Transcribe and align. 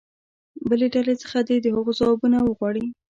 د 0.57 0.59
بلې 0.69 0.87
ډلې 0.95 1.15
څخه 1.21 1.37
دې 1.47 1.57
د 1.61 1.67
هغو 1.75 1.91
ځوابونه 1.99 2.37
وغواړي. 2.41 2.85